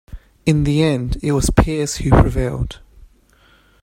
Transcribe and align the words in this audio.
In 0.47 0.63
the 0.63 0.81
end 0.81 1.19
it 1.21 1.31
was 1.31 1.51
Pearce 1.51 1.97
who 1.97 2.09
prevailed. 2.09 2.79